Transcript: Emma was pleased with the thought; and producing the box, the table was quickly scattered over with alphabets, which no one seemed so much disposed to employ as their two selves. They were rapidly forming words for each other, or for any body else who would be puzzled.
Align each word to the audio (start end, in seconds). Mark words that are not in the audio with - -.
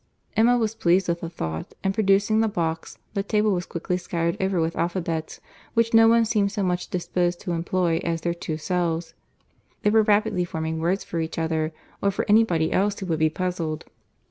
Emma 0.35 0.57
was 0.57 0.73
pleased 0.73 1.07
with 1.07 1.21
the 1.21 1.29
thought; 1.29 1.73
and 1.83 1.93
producing 1.93 2.39
the 2.41 2.47
box, 2.47 2.97
the 3.13 3.21
table 3.21 3.51
was 3.51 3.67
quickly 3.67 3.97
scattered 3.97 4.35
over 4.41 4.59
with 4.59 4.75
alphabets, 4.75 5.39
which 5.75 5.93
no 5.93 6.07
one 6.07 6.25
seemed 6.25 6.51
so 6.51 6.63
much 6.63 6.89
disposed 6.89 7.39
to 7.39 7.51
employ 7.51 7.99
as 8.03 8.21
their 8.21 8.33
two 8.33 8.57
selves. 8.57 9.13
They 9.83 9.91
were 9.91 10.01
rapidly 10.01 10.43
forming 10.43 10.79
words 10.79 11.03
for 11.03 11.19
each 11.19 11.37
other, 11.37 11.71
or 12.01 12.09
for 12.09 12.25
any 12.27 12.43
body 12.43 12.73
else 12.73 12.97
who 12.99 13.05
would 13.05 13.19
be 13.19 13.29
puzzled. 13.29 13.85